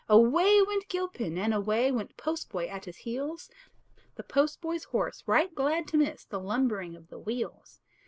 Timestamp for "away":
0.09-0.59, 1.53-1.91